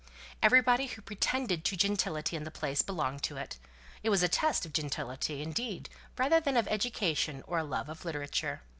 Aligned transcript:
Everybody 0.41 0.87
who 0.87 1.03
pretended 1.03 1.63
to 1.63 1.77
gentility 1.77 2.35
in 2.35 2.43
the 2.43 2.49
place 2.49 2.81
belonged 2.81 3.21
to 3.21 3.37
it. 3.37 3.59
It 4.01 4.09
was 4.09 4.23
a 4.23 4.27
test 4.27 4.65
of 4.65 4.73
gentility, 4.73 5.43
indeed, 5.43 5.89
rather 6.17 6.39
than 6.39 6.57
of 6.57 6.67
education 6.69 7.43
or 7.45 7.59
a 7.59 7.63
love 7.63 7.87
of 7.87 8.03
literature. 8.03 8.63